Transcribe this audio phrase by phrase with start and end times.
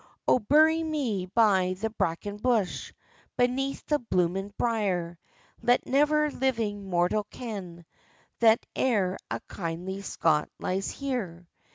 [0.27, 2.91] "O bury me by the braken bush,
[3.37, 5.19] Beneath the blooming brier;
[5.61, 7.85] Let never living mortal ken
[8.39, 11.47] That ere a kindly Scot lies here."